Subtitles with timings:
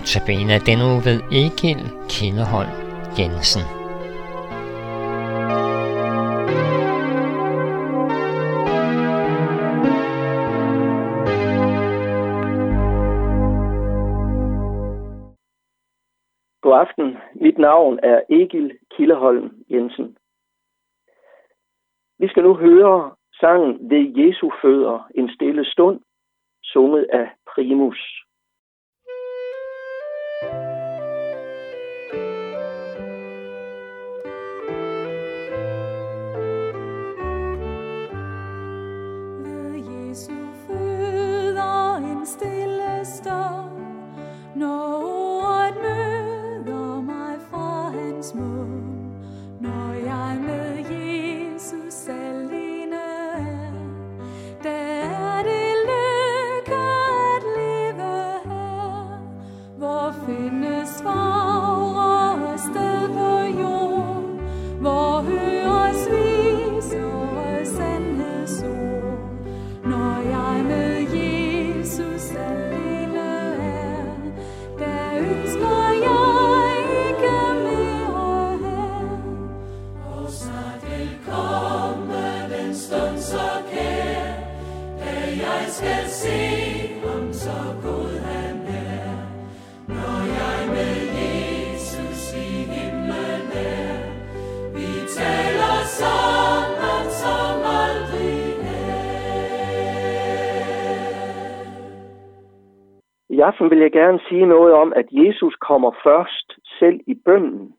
[0.00, 1.82] Notabene den uge ved Egil
[2.12, 2.74] Kindeholm
[3.18, 3.64] Jensen.
[16.62, 17.16] God aften.
[17.34, 20.16] Mit navn er Egil Kildeholm Jensen.
[22.18, 26.00] Vi skal nu høre sangen ved Jesu fødder en stille stund,
[26.62, 28.29] sunget af Primus.
[103.40, 107.74] I aften vil jeg gerne sige noget om, at Jesus kommer først selv i bønden.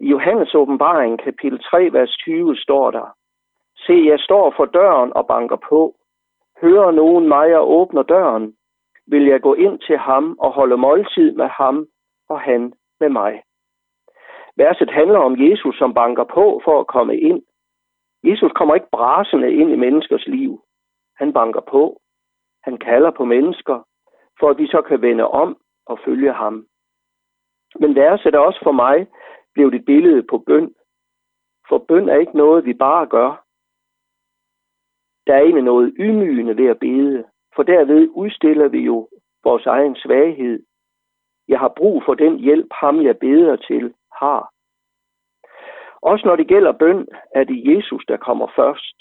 [0.00, 3.06] I Johannes åbenbaring kapitel 3, vers 20 står der,
[3.76, 5.96] Se, jeg står for døren og banker på.
[6.60, 8.56] Hører nogen mig og åbner døren,
[9.06, 11.86] vil jeg gå ind til ham og holde måltid med ham
[12.28, 13.42] og han med mig.
[14.56, 17.42] Verset handler om Jesus, som banker på for at komme ind.
[18.24, 20.62] Jesus kommer ikke brasende ind i menneskers liv.
[21.16, 22.00] Han banker på.
[22.62, 23.87] Han kalder på mennesker,
[24.40, 26.66] for at vi så kan vende om og følge ham.
[27.80, 29.06] Men verset er også for mig
[29.54, 30.74] blevet et billede på bøn.
[31.68, 33.44] For bøn er ikke noget, vi bare gør.
[35.26, 39.08] Der er egentlig noget ydmygende ved at bede, for derved udstiller vi jo
[39.44, 40.62] vores egen svaghed.
[41.48, 44.52] Jeg har brug for den hjælp, ham jeg beder til, har.
[46.02, 48.96] Også når det gælder bøn, er det Jesus, der kommer først.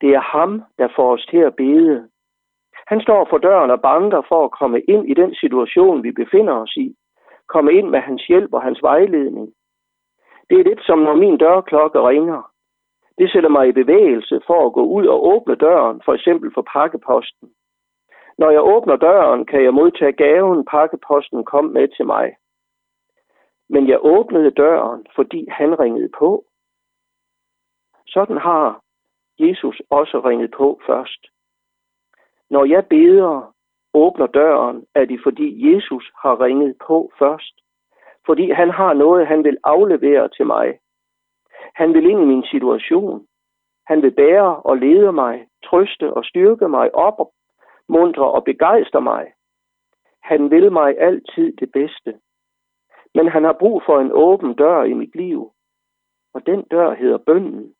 [0.00, 2.08] Det er ham, der får os til at bede.
[2.90, 6.54] Han står for døren og banker for at komme ind i den situation, vi befinder
[6.54, 6.96] os i.
[7.46, 9.54] Komme ind med hans hjælp og hans vejledning.
[10.50, 12.50] Det er lidt som når min dørklokke ringer.
[13.18, 16.62] Det sætter mig i bevægelse for at gå ud og åbne døren, for eksempel for
[16.72, 17.48] pakkeposten.
[18.38, 22.36] Når jeg åbner døren, kan jeg modtage gaven, pakkeposten kom med til mig.
[23.68, 26.44] Men jeg åbnede døren, fordi han ringede på.
[28.06, 28.80] Sådan har
[29.38, 31.26] Jesus også ringet på først.
[32.50, 33.54] Når jeg beder,
[33.94, 37.54] åbner døren, er det fordi Jesus har ringet på først.
[38.26, 40.78] Fordi han har noget, han vil aflevere til mig.
[41.74, 43.26] Han vil ind i min situation.
[43.86, 47.28] Han vil bære og lede mig, trøste og styrke mig op,
[47.88, 49.32] mundre og begejstre mig.
[50.22, 52.20] Han vil mig altid det bedste.
[53.14, 55.52] Men han har brug for en åben dør i mit liv.
[56.34, 57.74] Og den dør hedder bønden.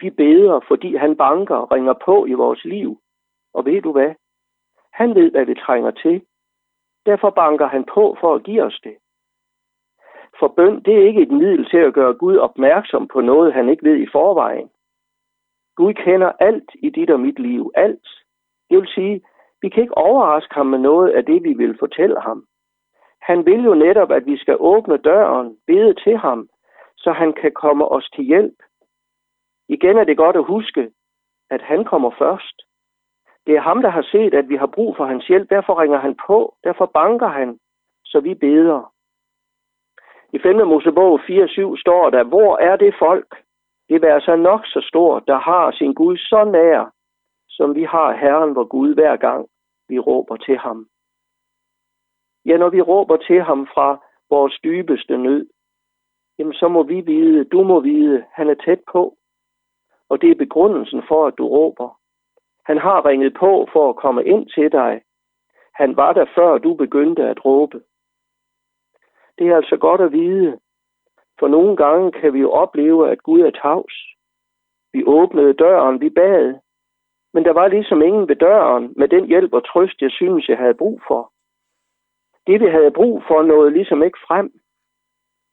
[0.00, 3.00] Vi beder, fordi han banker og ringer på i vores liv.
[3.56, 4.14] Og ved du hvad?
[4.92, 6.22] Han ved, hvad vi trænger til.
[7.06, 8.96] Derfor banker han på for at give os det.
[10.38, 13.68] For bøn, det er ikke et middel til at gøre Gud opmærksom på noget, han
[13.68, 14.70] ikke ved i forvejen.
[15.76, 17.72] Gud kender alt i dit og mit liv.
[17.74, 18.08] Alt.
[18.70, 19.22] Det vil sige,
[19.62, 22.46] vi kan ikke overraske ham med noget af det, vi vil fortælle ham.
[23.20, 26.48] Han vil jo netop, at vi skal åbne døren, bede til ham,
[26.96, 28.58] så han kan komme os til hjælp.
[29.68, 30.90] Igen er det godt at huske,
[31.50, 32.65] at han kommer først.
[33.46, 35.50] Det er ham, der har set, at vi har brug for hans hjælp.
[35.50, 36.54] Derfor ringer han på.
[36.64, 37.58] Derfor banker han,
[38.04, 38.92] så vi beder.
[40.32, 40.66] I 5.
[40.68, 43.42] Mosebog 4.7 står der, hvor er det folk,
[43.88, 46.92] det vil så nok så stort, der har sin Gud så nær,
[47.48, 49.48] som vi har Herren vor Gud hver gang,
[49.88, 50.88] vi råber til ham.
[52.44, 55.46] Ja, når vi råber til ham fra vores dybeste nød,
[56.38, 59.16] jamen så må vi vide, du må vide, han er tæt på.
[60.08, 61.95] Og det er begrundelsen for, at du råber.
[62.68, 65.02] Han har ringet på for at komme ind til dig.
[65.74, 67.80] Han var der før du begyndte at råbe.
[69.38, 70.58] Det er altså godt at vide,
[71.38, 73.94] for nogle gange kan vi jo opleve, at Gud er tavs.
[74.92, 76.54] Vi åbnede døren, vi bad,
[77.34, 80.58] men der var ligesom ingen ved døren med den hjælp og trøst, jeg synes, jeg
[80.58, 81.32] havde brug for.
[82.46, 84.52] Det vi havde brug for nåede ligesom ikke frem.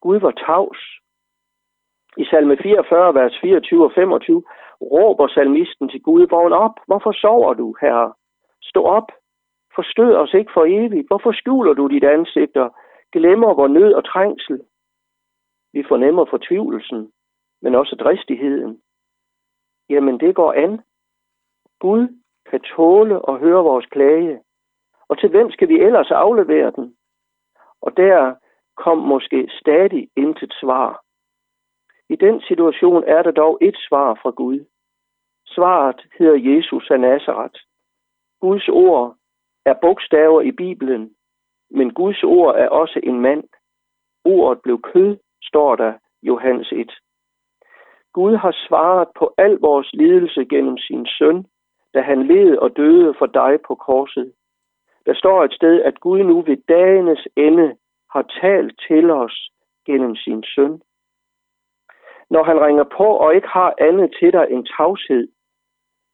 [0.00, 0.78] Gud var tavs.
[2.16, 4.44] I salme 44, vers 24 og 25,
[4.80, 8.12] råber salmisten til Gud, vågn op, hvorfor sover du, herre?
[8.62, 9.08] Stå op,
[9.74, 12.74] forstød os ikke for evigt, hvorfor skjuler du dit ansigt og
[13.12, 14.60] glemmer vor nød og trængsel?
[15.72, 17.12] Vi fornemmer fortvivlelsen,
[17.62, 18.80] men også dristigheden.
[19.90, 20.80] Jamen det går an.
[21.80, 22.08] Gud
[22.50, 24.42] kan tåle og høre vores klage.
[25.08, 26.96] Og til hvem skal vi ellers aflevere den?
[27.80, 28.34] Og der
[28.76, 31.03] kom måske stadig intet svar.
[32.08, 34.64] I den situation er der dog et svar fra Gud.
[35.46, 37.60] Svaret hedder Jesus af Nazareth.
[38.40, 39.16] Guds ord
[39.64, 41.14] er bogstaver i Bibelen,
[41.70, 43.44] men Guds ord er også en mand.
[44.24, 45.92] Ordet blev kød, står der
[46.22, 46.90] Johannes 1.
[48.12, 51.46] Gud har svaret på al vores lidelse gennem sin søn,
[51.94, 54.32] da han led og døde for dig på korset.
[55.06, 57.76] Der står et sted, at Gud nu ved dagenes ende
[58.10, 59.50] har talt til os
[59.86, 60.82] gennem sin søn.
[62.30, 65.28] Når han ringer på og ikke har andet til dig end tavshed,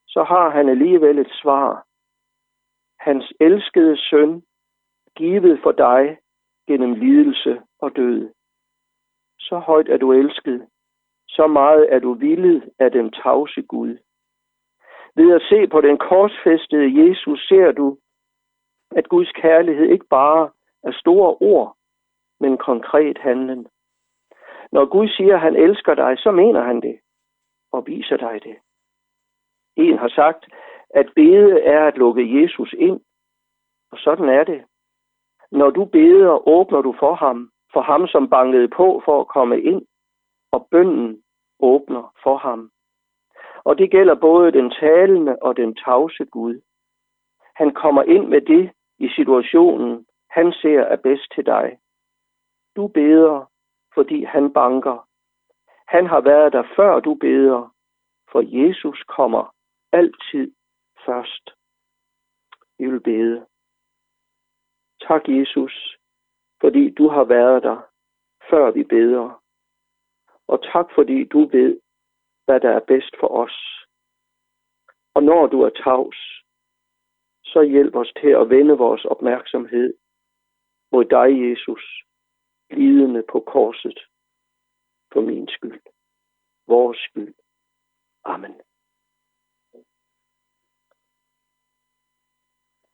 [0.08, 1.86] så har han alligevel et svar.
[2.98, 4.42] Hans elskede søn,
[5.16, 6.18] givet for dig
[6.68, 8.30] gennem lidelse og død.
[9.38, 10.68] Så højt er du elsket,
[11.28, 13.98] så meget er du villet af den tavse Gud.
[15.16, 17.98] Ved at se på den korsfæstede Jesus ser du,
[18.90, 20.50] at Guds kærlighed ikke bare
[20.82, 21.76] er store ord,
[22.40, 23.66] men konkret handling.
[24.72, 27.00] Når Gud siger, at han elsker dig, så mener han det
[27.72, 28.56] og viser dig det.
[29.76, 30.46] En har sagt,
[30.90, 33.00] at bede er at lukke Jesus ind,
[33.92, 34.64] og sådan er det.
[35.50, 39.62] Når du beder, åbner du for ham, for ham, som bankede på for at komme
[39.62, 39.86] ind,
[40.52, 41.22] og bønden
[41.60, 42.70] åbner for ham.
[43.64, 46.60] Og det gælder både den talende og den tavse Gud.
[47.54, 51.78] Han kommer ind med det i situationen, han ser er bedst til dig.
[52.76, 53.49] Du beder,
[53.94, 55.08] fordi han banker.
[55.88, 57.74] Han har været der før du beder,
[58.32, 59.54] for Jesus kommer
[59.92, 60.54] altid
[61.06, 61.50] først.
[62.78, 63.46] Vi vil bede.
[65.08, 65.96] Tak, Jesus,
[66.60, 67.80] fordi du har været der,
[68.50, 69.42] før vi beder.
[70.46, 71.80] Og tak, fordi du ved,
[72.44, 73.86] hvad der er bedst for os.
[75.14, 76.16] Og når du er tavs,
[77.44, 79.94] så hjælp os til at vende vores opmærksomhed
[80.92, 82.04] mod dig, Jesus,
[82.70, 83.98] lidende på korset
[85.12, 85.80] for min skyld,
[86.66, 87.34] vores skyld.
[88.24, 88.54] Amen.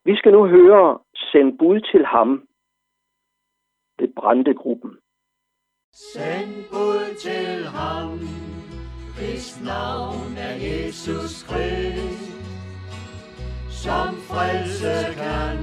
[0.05, 2.49] Vi skal nu høre Send bud til ham
[3.99, 4.99] ved Brandegruppen.
[5.93, 8.19] Send bud til ham,
[9.19, 12.33] hvis navn er Jesus Krist,
[13.85, 15.59] som frelse kan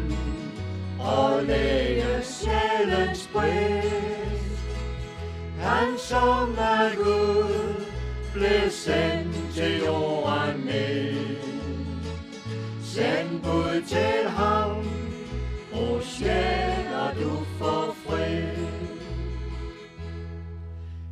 [1.13, 4.63] og læge sjælens brist.
[5.60, 7.86] Han som er Gud,
[8.34, 11.38] blev sendt til jorden ned.
[12.84, 14.78] Send bud til ham,
[15.74, 18.57] o sjæl, og du får fred.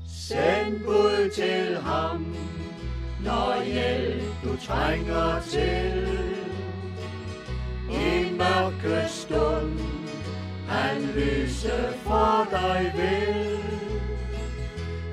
[0.07, 2.35] Send bud til ham,
[3.23, 6.19] når hjælp du trænger til.
[7.89, 9.60] I mørke stund,
[11.15, 13.57] lyse for dig vil.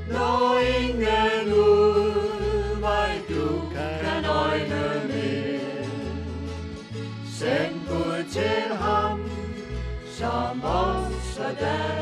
[0.09, 5.61] Når ingen udvej du kan øjne med.
[7.39, 9.31] Send bud til ham,
[10.19, 11.98] som også der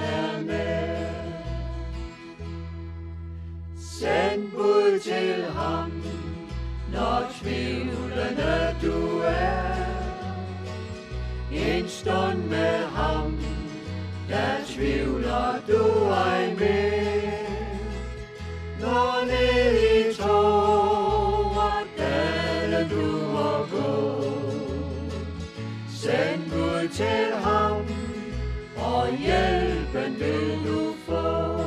[29.06, 31.58] og hjælpen vil du få.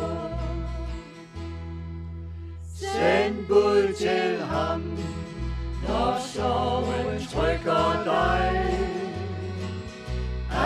[2.76, 4.82] Send bud til ham,
[5.88, 8.66] når sorgen trykker dig.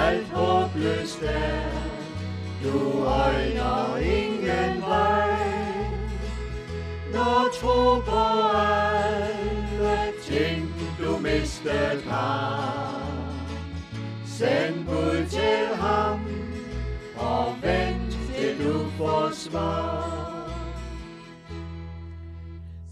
[0.02, 1.70] Alt håbløst er,
[2.64, 5.38] du øjner ingen vej.
[7.14, 13.04] Når tro på alle ting, du mistet har.
[14.26, 15.73] Send bud til
[19.04, 20.50] forsvar.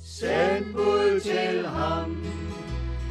[0.03, 2.17] Send bud til ham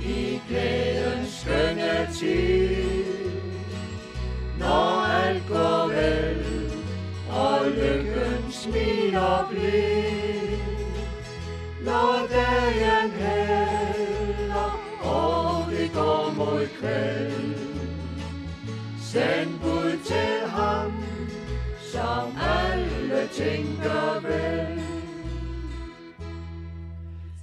[0.04, 3.14] i glædens skønne tid,
[4.58, 6.44] når alt går vel
[7.30, 10.58] og lykken smiler blid.
[11.84, 17.54] Når dagen hælder og det går mod kvæld,
[19.12, 20.92] send bud til ham,
[21.92, 22.59] som er
[23.20, 24.82] alle tænker vel.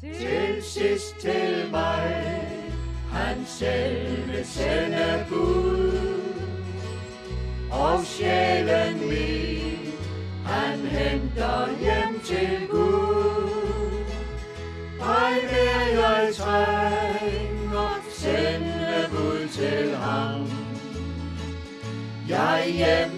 [0.01, 2.47] Til sidst til mig,
[3.11, 6.21] han selv vil sende bud.
[7.71, 9.93] Og sjælen min,
[10.45, 13.49] han henter hjem til Gud.
[15.01, 20.47] Ej, mere jeg trænger, sende bud til ham.
[22.29, 23.16] Jeg hjem